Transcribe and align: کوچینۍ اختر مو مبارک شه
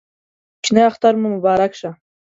کوچینۍ 0.55 0.83
اختر 0.89 1.13
مو 1.21 1.27
مبارک 1.35 1.71
شه 1.79 1.89